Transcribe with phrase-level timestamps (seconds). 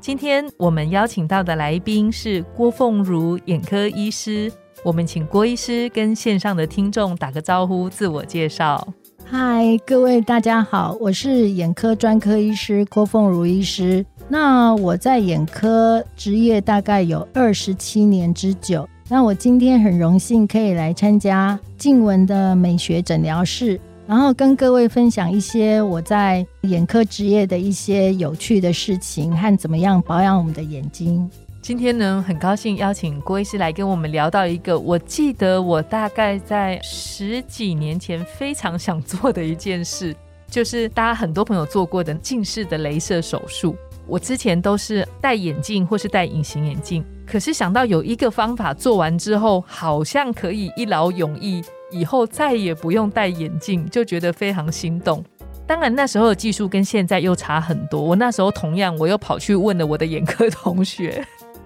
[0.00, 4.50] 今天我们邀请到的来宾是郭凤如眼科医师，
[4.82, 8.88] 我们请郭医师跟线上的听众打个招呼，自我介绍。
[9.26, 14.04] 嗨，各位大家好，我是眼科专科医师郭凤如医师。
[14.26, 18.88] 那我在眼科职业大概有二十七年之久。
[19.06, 23.78] 那我今天很荣幸可以来参加静雯的美学诊疗室。
[24.10, 31.30] 然后跟各位分享一些我在眼科职业的一些有趣的事情和怎么样保养我们的眼睛。
[31.62, 40.12] 今天呢，很高兴邀请郭医师来跟我们聊到一个，我记得我大概在十几年前非常想做的一件事，
[40.50, 43.76] 就是大家很多朋友做过的近视的镭射手术。
[44.08, 51.62] 我之前都是戴眼镜或是戴隐形眼镜，可是想到有一个方法做完之后，好像可以一劳永逸。
[51.90, 55.24] 以后再也不用戴眼镜，就觉得非常心动。
[55.66, 58.02] 当然那时候的技术跟现在又差很多。
[58.02, 61.24] 我那时候同样，我又跑去问了我的眼科同学，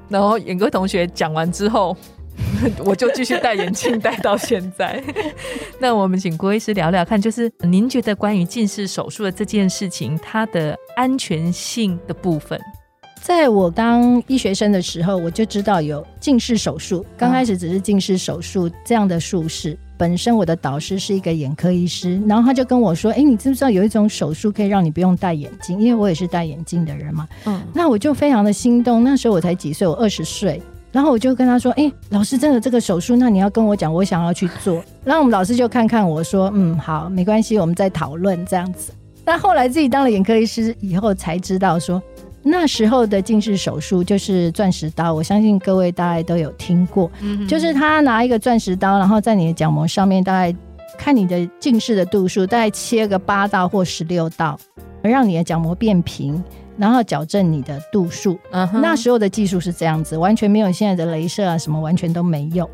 [0.08, 1.96] 然后眼科同学讲完之后，
[2.84, 5.02] 我就继续戴眼镜戴到现在。
[5.80, 12.60] 那我们请郭医师聊聊看，就是您觉得关于近视手术的这件事情，它的安全性的部分。
[13.22, 17.06] 在我当医学生的时候，我就知道有近视手术。
[17.16, 19.78] 刚开始只是近视手术这样的术式。
[19.96, 25.80] 本身我的导师是一个眼科医师，然后他就跟我说：“哎，你知不知道有一种手术可以让你不用戴眼镜？
[25.80, 29.04] 因为我也是戴眼镜的人嘛。”嗯，那我就非常的心动。
[29.04, 30.60] 那时候我才几岁，我二十岁。
[30.90, 38.92] 然后我就跟他说：“哎，老师真的这个手术，那你要跟我讲，我想要去做。” 然后我们老师就看看我说：“嗯，好，没关系，我们再讨论这样子。”
[39.24, 42.02] 但后来自己当了眼科医师以后，才知道说。
[42.46, 47.10] 那时候的近视手术就是钻石刀，我相信各位大概都有听过，
[47.48, 50.54] 就是他拿一个钻石刀，然后在你的角膜上面大概
[50.98, 54.58] 看你的近视的度数，大概切个八道或十六道，
[55.02, 56.44] 让你的角膜变平，
[56.76, 58.38] 然后矫正你的度数。
[58.74, 62.68] 那时候的技术是这样子，完全没有现在的镭射啊什么，完全都没有。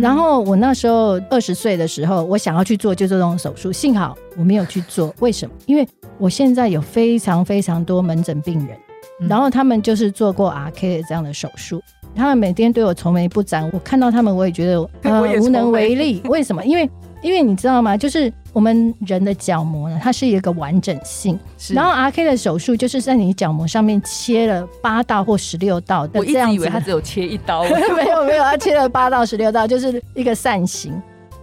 [0.00, 5.12] 然后我那时候二十岁的时候，我想要去做就这种手术，幸好我没有去做。
[5.18, 5.54] 为什么？
[5.66, 8.76] 因为我现在有非常非常多门诊病人。
[9.28, 11.82] 然后他们就是做过 RK 的这样的手术，
[12.14, 16.20] 他们每天对我愁眉不展，我看到他们我也觉得 呃无能为力。
[16.28, 16.64] 为什么？
[16.64, 16.88] 因为
[17.22, 17.96] 因为你知道吗？
[17.96, 21.38] 就是我们人的角膜呢，它是一个完整性。
[21.74, 26.56] 然后 RK 的手术就是在你角膜上面切了八道或十六道的这样子。
[26.56, 30.92] 以为他只有切一刀，没 有没有，他切了八到十六道，就是一个扇形。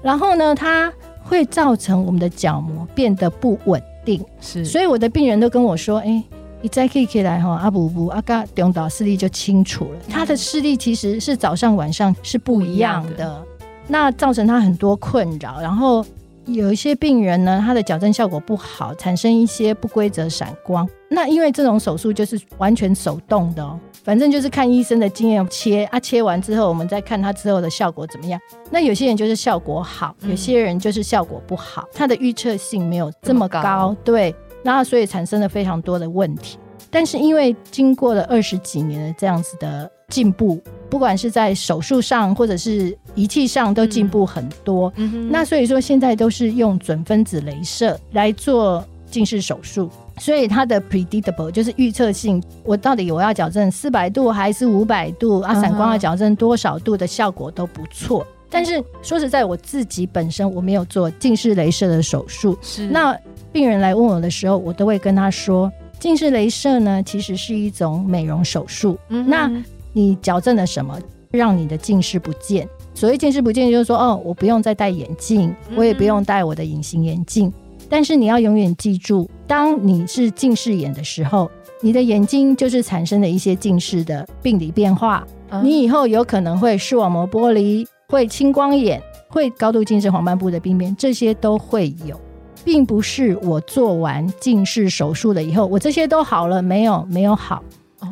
[0.01, 0.91] 然后呢，它
[1.23, 4.23] 会造成我们的角膜变得不稳定。
[4.41, 6.23] 是，所以我的病人都跟我说，哎。
[6.61, 9.99] 一再可以起来哈，阿布布阿嘎中岛视力就清楚了。
[10.09, 13.43] 他的视力其实是早上晚上是不一样的，
[13.87, 15.61] 那造成他很多困扰。
[15.61, 16.03] 然后
[16.45, 20.87] 有一些病人呢，他的矫正效果不好，产生一些不规则闪光。
[21.09, 28.37] 那因为这种手术就是完全手动的哦，反正就是看医生的经验切啊，切完之后我们再看他之后的效果怎么样。
[28.71, 34.35] 那有些人就是效果好，有些人就是效果不好，他的预测性没有这么高，对。
[34.63, 36.57] 然后，所以产生了非常多的问题。
[36.89, 44.91] 但是，因为经过了二十几年的这样子的进步，不管是在手术上或者是仪器上，都进步很多。
[45.29, 55.53] 那所以说，现在都是用准分子镭射来做近视手术，所以它的 predictable 就是预测性，我到底我要矫正四百度还是五百度啊？
[55.55, 58.25] 散光要矫正多少度的效果都不错。
[58.49, 63.17] 但是说实在，我自己本身我没有做近视镭射的手术，是那。
[63.53, 68.99] 病人来问我的时候，我都会跟他说，近视雷射呢，其实是一种美容手术。
[69.09, 69.49] 嗯那
[69.93, 70.99] 你矫正了什么，
[71.31, 72.67] 让你的近视不见？
[72.93, 77.51] 所谓近视不见，就是说，哦，我不用再戴眼镜，我也不用戴我的隐形眼镜。
[77.89, 81.49] 但是你要永远记住，当你是近视眼的时候，
[81.81, 85.25] 你的眼睛就是产生了一些近视的病理变化。
[85.63, 92.19] 你以后有可能会视网膜剥离，会青光眼，会高度近视黄斑部的病变，这些都会有。
[92.63, 97.05] 并不是我做完近视手术了以后，我这些都好了没有？
[97.09, 97.61] 没有好，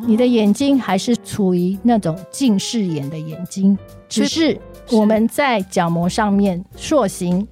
[0.06, 3.76] 你的眼睛还是处于那种近视眼的眼睛，
[4.06, 4.58] 只是
[4.90, 7.46] 我们在角膜上面塑形，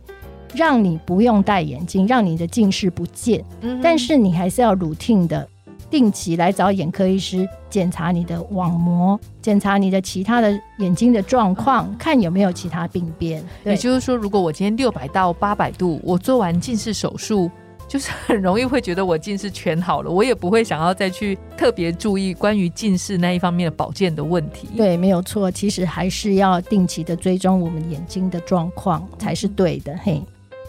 [0.55, 3.43] 让你不用戴眼镜，让你的近视不见。
[3.83, 5.49] 但是你还是要 routine 的。
[5.95, 13.41] 定期来找眼科医师检查你的网膜，检查你的其他的眼睛的状况，看有没有其他病变。
[13.65, 17.49] 也就是说，如果我今天六百到八百度，我做完近视手术。
[17.87, 24.69] 就是很容易会觉得我近视全好了，我也不会想要再去特别注意关于近视那一方面的保健的问题。
[24.75, 29.95] 对，没有错，其实还是要定期的追踪我们眼睛的状况才是对的。
[30.03, 30.21] 嘿，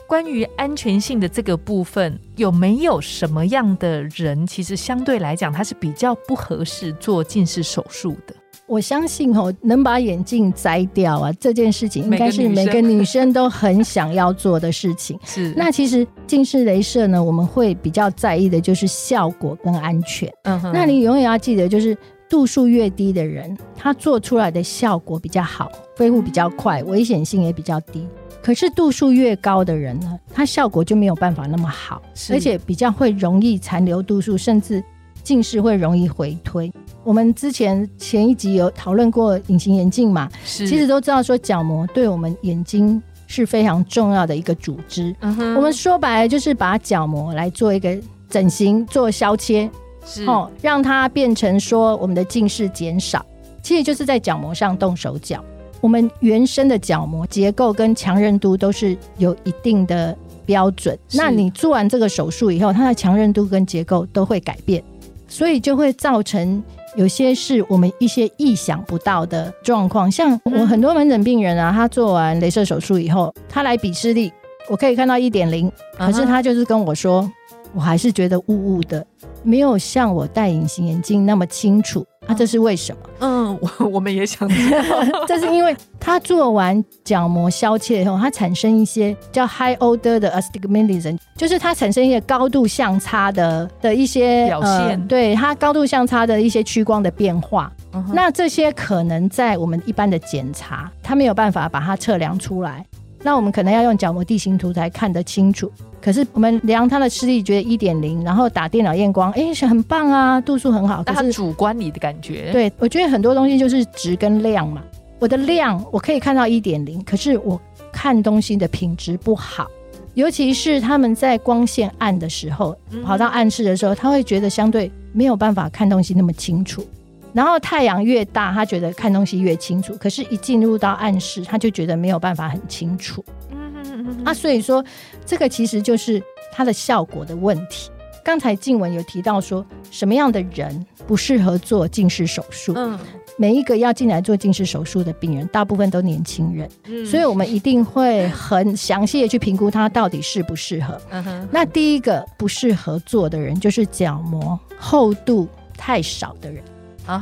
[0.07, 8.35] 关于安全性的这个部分，有没有什么样的人，其实相对来讲他是比较不合适做近视手术的？
[8.67, 15.19] 我相信哦，能把眼镜摘掉啊，这件事情应该是每个女生都很想要做的事情。
[15.25, 15.53] 是。
[15.55, 20.31] 那其实近视雷射呢，我们会比较在意的就是效果跟安全。
[20.43, 20.71] 嗯哼。
[20.73, 21.95] 那你永远要记得，就是
[22.27, 28.07] 度数越低的人，他做出来的效果比较好，恢复比较快，危险性也比较低。
[28.45, 32.00] 可是度数越高的人呢，它效果就没有办法那么好，
[32.30, 34.83] 而且比较会容易残留度数，甚至
[35.24, 36.71] 近视会容易回推。
[37.03, 40.30] 我们之前前一集有讨论过隐形眼镜嘛？
[40.44, 45.15] 是，其实都知道说角膜对我们眼睛是非常重要的一个组织。
[45.21, 47.98] 我们说白了就是把角膜来做一个
[48.30, 49.68] 整形、做削切，
[50.06, 53.25] 是哦，让它变成说我们的近视减少。
[53.63, 55.44] 其实就是在角膜上动手脚。
[55.81, 60.98] 我们原生的角膜结构跟强韧度都是有一定的标准。
[61.13, 64.83] 那你做完这个手术以后，它的强韧度跟结构都会改变，
[65.27, 66.63] 所以就会造成。
[66.95, 74.31] 有些是我们一些意想不到的状况，像我很多门诊病人啊，他做完镭射手术以后，他来比视力，
[74.69, 77.30] 我可以看到一点零，可是他就是跟我说，
[77.74, 79.06] 我还是觉得雾雾的，
[79.44, 82.06] 没有像我戴隐形眼镜那么清楚。
[82.27, 83.00] 那这是为什么？
[83.19, 84.80] 嗯，我 我们也想知道，
[85.27, 97.72] 这是因为他做完角膜消切以后，它产生一些叫 high order 的 astigmatism，就是它产生一些高度相差的的一些表现，对它高度相差的一些屈光的变化。
[98.13, 102.86] 那这些可能在我们一般的检查，它没有办法把它测量出来。
[103.25, 105.72] 那我们可能要用角膜地形图才看得清楚。
[106.00, 111.01] 可是我们量他的视力，觉得一点零，然后打电脑验光，哎，是很棒啊，度数很好。
[111.04, 114.83] 但是主观你的感觉，对我觉得很多东西就是值跟量嘛。
[115.18, 117.60] 我的量我可以看到一点零，可是我
[117.92, 119.66] 看东西的品质不好，
[120.13, 126.86] 尤其是他们在光线暗的时候，跑到暗室的时候，他会觉得相对没有办法看东西那么清楚。
[127.35, 129.93] 然后太阳越大，他觉得看东西越清楚。
[129.97, 133.23] 可是，一进入到暗室，他就觉得没有办法很清楚。
[133.51, 134.23] 嗯嗯嗯。
[134.23, 134.81] 啊，所以说
[135.25, 136.23] 这个其实就是
[136.53, 137.91] 它的效果的问题。
[138.23, 142.71] 刚才静文有提到说，什么样的人不适合做近视手术？
[142.77, 142.97] 嗯，
[143.38, 146.69] 每一个要进来做近视手术的病人，大部分都年轻人。
[146.85, 150.97] 嗯，所以我们一定会很详细的去评估他到底适不适合。
[151.09, 151.49] 嗯哼。
[151.51, 155.47] 那第一个不适合做的人，就是角膜厚度
[155.77, 156.63] 太少的人。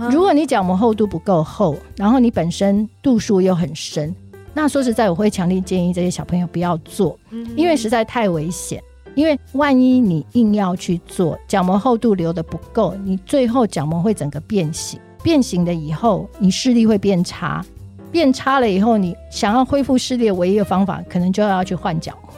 [0.09, 4.15] 如果你角膜厚度不够厚，然后你本身度数又很深，
[4.53, 7.18] 那说实在，我会强烈建议这些小朋友不要做，
[7.56, 8.81] 因为实在太危险。
[9.15, 17.63] 因为万一你硬要去做，角膜厚度留的不够，你最后角膜会整个变形，变形了以后你视力会变差，
[18.12, 22.33] 变差了以后，你想要恢复视力的唯一的方法，可能就要去换角膜。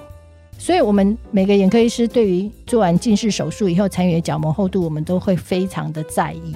[0.58, 6.56] 所以，我们每个眼科医师对于做完近视手术以后残余的角膜厚度，我们都会非常的在意。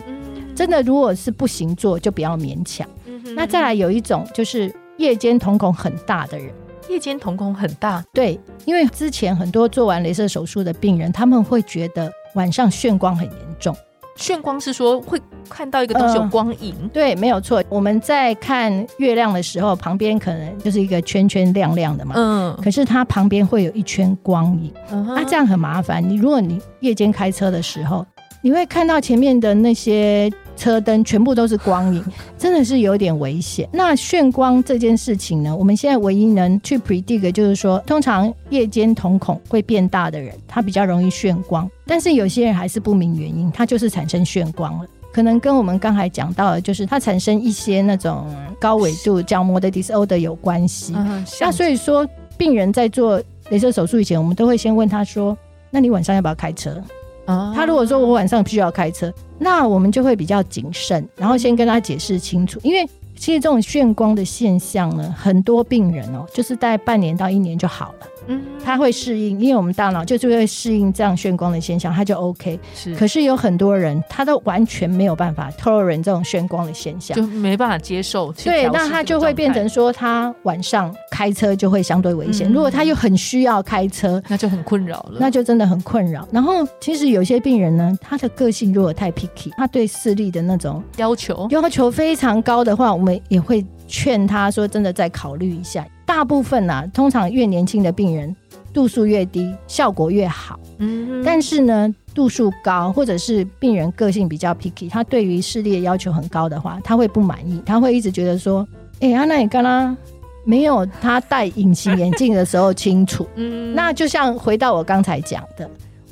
[0.59, 2.85] 真的，如果是不行做，就不要勉强。
[3.33, 6.49] 那再来有一种就是夜间瞳孔很大的人，
[6.89, 13.73] 夜间瞳孔很大，对，因为之前很多做完镭射手术的病人，他们会觉得晚上眩光很严重。
[14.17, 17.63] 眩光是说会看到一个东西有光影，对，没有错。
[17.69, 26.03] 我们在看月亮的时候，旁边可能就是一个圈圈亮亮的嘛，嗯，可是它旁边会有一圈光影，嗯啊，这样很麻烦。
[26.05, 28.05] 你如果你夜间开车的时候，
[28.41, 30.29] 你会看到前面的那些。
[30.59, 32.03] 车灯全部都是光影，
[32.37, 33.67] 真的是有点危险。
[33.71, 35.55] 那眩光这件事情呢？
[35.55, 41.67] 我们现在唯一能去 predict 就是说，通常夜间瞳孔会变大的人，他比较容易眩光。
[41.87, 48.27] 但是有些人还是不明原因，他就是产生眩光了，可能跟我们刚才讲到的，就是它产生一些那种
[48.59, 50.93] 高纬度角膜的 disorder 有关系。
[51.39, 52.05] 那所以说，
[52.37, 55.35] 病人在做镭射手术以前，我们都会先问他说
[55.71, 56.81] ：“那你晚上要不要开车？”
[57.25, 62.59] 啊他如果说我晚上必须要开车，那我们就会比较谨慎，然后先跟他解释清楚。
[62.61, 68.07] 因为其实这种眩光的现象呢，很多病人哦，就是在半年到一年就好了。
[68.29, 72.59] 嗯，它会适应，因为我们大脑就是会适应这样眩光的现象，它就 OK。
[72.73, 78.31] 是，可是有很多人他都完全没有办法 tolerate 这种眩光的现象就，没办法接受。
[78.33, 82.49] 对，那他就会变成，说他晚上开车就会相对危险。
[82.49, 85.17] 嗯如果他又很需要开车，那就很困扰了。
[85.19, 86.27] 那就真的很困扰。
[86.31, 95.85] 然后其实有些病人呢，他的个性如果太 picky，他对视力的那种要求要求非常高的话，我们也会劝他说，真的再考虑一下。
[96.09, 98.35] 大部分啊，通常越年轻的病人
[98.73, 100.59] 度数越低，效果越好。
[100.79, 108.67] 嗯，但是呢，度数高或者是病人个性比较 picky，他对于视力的要求很高的话，他会不满意，他会一直觉得说，
[109.01, 109.95] 哎、啊，那你刚刚
[110.43, 113.27] 没有他戴隐形眼镜的时候清楚。
[113.37, 115.69] 嗯那就像回到我刚才讲的，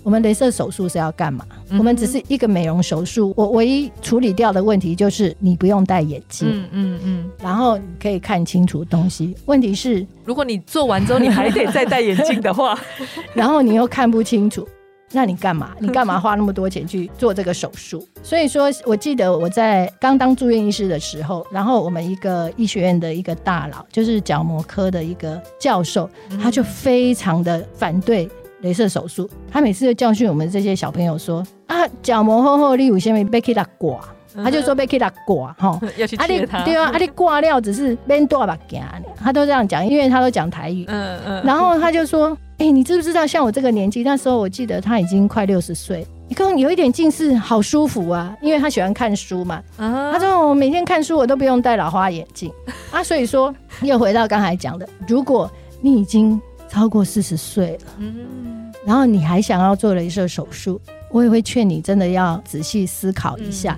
[0.07, 1.45] 我们镭射手术是要干嘛？
[1.69, 9.35] 嗯我们只是一个美容手术，我唯一处理掉的问题就是你不用戴眼镜，嗯嗯嗯，然后你可以看清楚东西。
[9.47, 12.79] 问题是，如果你做完之后你还得再戴眼镜的话，
[13.35, 14.65] 然后你又看不清楚，
[15.11, 15.75] 那你干嘛？
[15.77, 18.07] 你干嘛花那么多钱去做这个手术？
[18.23, 26.09] 所以说，我记得我在刚当住院医师的时候，然后我们一个医学院的一个大佬，就是角膜科的一个教授，
[26.41, 28.29] 他就非常的反对
[28.63, 29.29] 镭射手术。
[29.51, 33.99] 他每次就教训我们这些小朋友说：“啊，角膜厚厚，你有些没被给他刮。”
[34.43, 35.79] 他就说被给他刮哈。
[35.97, 38.79] 要去啊你贴它，对啊，啊你挂料只是边多把镜，
[39.15, 40.85] 他都这样讲，因为他都讲台语。
[40.87, 49.55] 嗯嗯，然后他就说：“哎、你知不知道，像我这个年纪，那时候我记得他已经快六十岁，你看有一点近视，好舒服啊，因为他喜欢看书嘛。
[49.77, 52.51] 啊他说我每天看书，我都不用戴老花眼镜
[52.91, 53.01] 啊。
[53.03, 55.49] 所以说，又回到刚才讲的，如果
[55.81, 60.79] 你已经超过四十岁了，嗯然后你还想要做镭射手术，
[61.11, 63.77] 我也会劝你真的要仔细思考一下，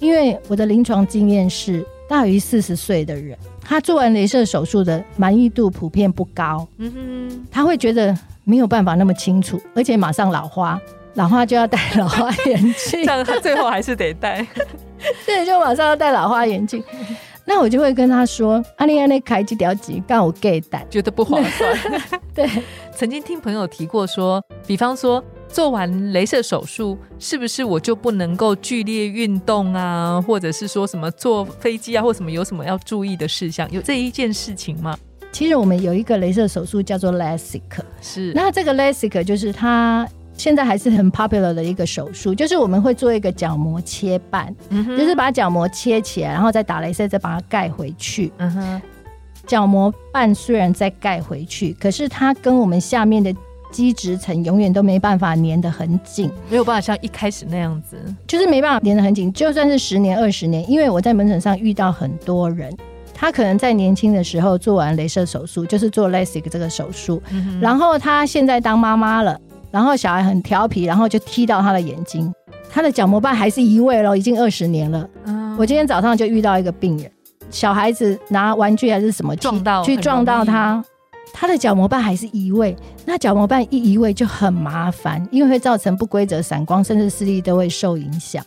[0.00, 10.80] 因为我的临床经验是，大于四十岁的人，他做完镭射手术的满意度普遍不高。”嗯哼，他会觉得没有办法那么清楚，而且马上老花，
[11.14, 14.44] 老花就要戴老花眼镜 这，样他最后还是得戴。
[15.24, 16.82] 对，就马上要戴老花眼镜。
[17.50, 20.86] 那我就会跟他说：“阿丽安那开几条筋，干我 gay 蛋。
[20.90, 21.74] 觉得不划算。
[22.34, 22.46] ”对，
[22.94, 33.66] 曾经听朋友提过说，比方说做完镭射手术，是不是我就不能够剧烈运动啊，或者是说什么坐飞机啊，或什么有什么要注意的事项？
[33.72, 34.94] 有这一件事情吗？
[35.32, 37.60] 其实我们有一个镭射手术叫做 LASIK，
[38.02, 40.06] 是，那这个 LASIK 就是它
[40.38, 48.32] 现在还是很 popular 的一个手术，就是我们会做一个角膜切瓣，嗯就是把角膜切起来，然后再打镭射，再把它盖回去。
[48.38, 48.82] 嗯哼，
[49.46, 53.34] 角膜瓣虽然再盖回去，可是它跟我们下面的
[53.72, 57.96] 基质层永远都没办法粘得很紧，没有办法像一开始那样子。
[58.26, 59.32] 就是没办法粘得很紧。
[59.32, 62.74] 就算是十年、二十年，因为我在门诊上遇到很多人，
[63.12, 69.38] 他可能在年轻的时候做完镭射手术，就是做 LASIK 这个手术，嗯然后他现在当妈妈了，
[69.70, 72.32] 然后小孩很调皮，然后就踢到他的眼睛，
[72.70, 75.08] 他的角膜瓣还是移位了，已经二十年了。
[75.24, 75.56] 嗯。
[75.58, 77.10] 我今天早上就遇到一个病人，
[77.50, 80.82] 小孩子拿玩具还是什么撞到去撞到他，
[81.38, 82.76] 他的角膜瓣还是移位。
[83.06, 88.44] 那角膜瓣一移位就很麻烦，因为会造成不规则散光，甚至视力都会受影响。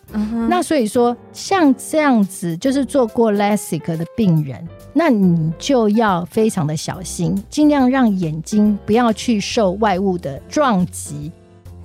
[0.49, 11.31] 那所以说，像这样子就是做过 LASIK 的病人，那你就要非常的小心，尽量让眼睛不要去受外物的撞击。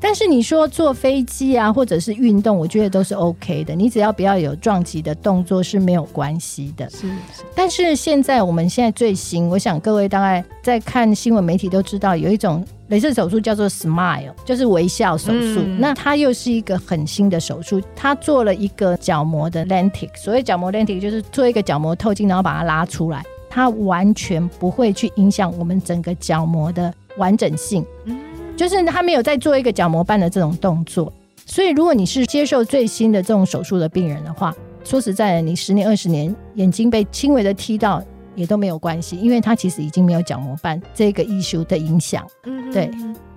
[0.01, 6.89] 但是你说坐飞机啊，或者是运动，我觉得都是 OK 的，你只要不要有撞击的动作是没有关系的。
[6.91, 15.61] 是是但是现在我们现在最新，我想各位大概在看新闻媒体都知道，有一种镭射手术叫做 Smile，就是微笑手术。
[15.65, 27.85] 嗯那它又是一个很新的手术，它做了一个角膜的 lentic，所谓角膜 lentic 就是做一个角膜透镜，然后把它拉出来，它完全不会去影响我们整个角膜的完整性。
[28.05, 28.17] 嗯
[28.57, 31.13] 就是他没有在做一个角膜瓣的这种动作。
[31.45, 38.03] 所以，如果你是接受最新的这种手术的病人的话，说实在的，你十年、二十年眼睛被轻微的踢到
[38.35, 42.27] 也都没有关系，因为它其实已经没有角膜瓣这个 issue 的影响。
[42.45, 42.91] 嗯对。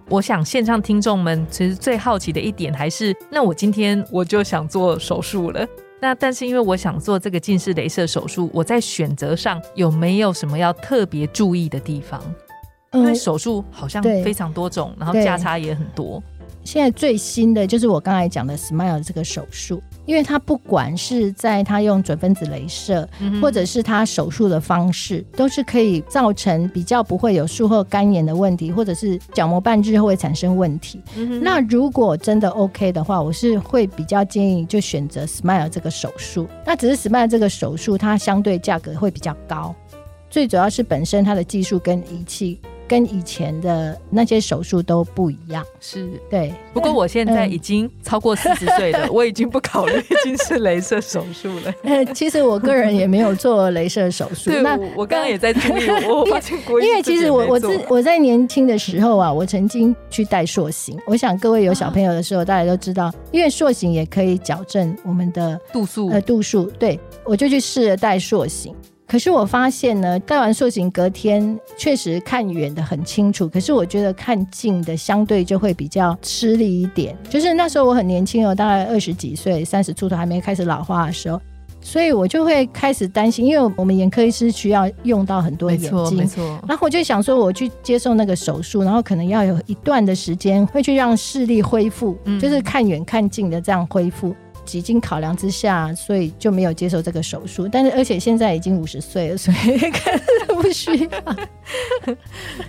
[0.09, 5.63] 我想线上听众们其实最好奇的一点还是，那我今天我就想做手术了。
[6.01, 12.19] 那但是因为我想做这个近视镭射手术，我在选择上有没有什么要特别注意的地方？
[12.93, 16.22] 因为嗯，手术好像非常多种，然后对价差也很多。
[16.65, 31.01] 现在最新的就是我刚才讲的 Smile 这个手术，因为它不管是在它用准分子镭射，嗯或者是它手术的方式，都是可以造成比较不会有术后干眼的问题，或者是角膜瓣日后会产生问题。
[31.15, 36.48] 嗯那如果真的 OK 的话，我是会比较建议就选择 Smile 这个手术。
[36.65, 39.74] 那只是 Smile 这个手术，它相对价格会比较高，
[40.29, 45.63] 最主要是本身它的技术跟仪器跟以前的那些手术都不一样。
[45.79, 49.93] 是对，不过我现在已经超过四十岁了， 我已经不考虑
[50.24, 51.74] 近视镭射手术了。
[51.84, 54.50] 呃， 其实我个人也没有做镭射手术。
[54.63, 56.81] 那我刚刚也在注意，我发现过。
[56.81, 61.00] 因为其实我我自我在年轻的时候啊，我曾经去戴塑形。
[61.05, 66.65] 我想各位有小朋友的时候，大家都知道，因为塑形也可以矫正我们的度数呃度数。
[66.79, 68.75] 对，我就去试了戴塑形。
[69.10, 77.18] 可是我发现呢，戴完塑形隔天确实看远的很清楚，可是我觉得看近的相对就会比较吃力一点。
[77.28, 81.42] 就是那时候我很年轻哦，大概二十几岁，三十出头还没开始老化的时候，
[81.82, 86.44] 所以我就会开始担心，因为我们眼科医师需要用到很多眼睛，没错。
[86.68, 94.36] 然后我就想说，我去接受那个手术，然后可能要有一段的时间会去让视力恢复，就是看远看近的这样恢复。
[94.69, 97.67] 几经考量之下，所以就没有接受这个手术。
[97.67, 99.79] 但是，而且现在已经五十岁了，所以
[100.47, 102.15] 不需要。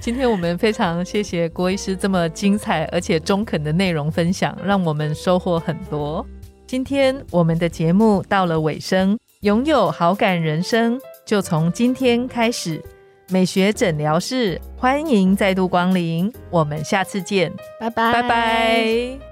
[0.01, 6.25] 今天我们非常谢谢郭医师这么精彩而且中肯的内容分享，让我们收获很多。
[6.67, 12.83] 今天我们的节目到了尾声，拥有好感人生就从今天开始。
[13.33, 19.30] 美学诊疗室欢迎再度光临，我们下次见，拜拜，拜拜。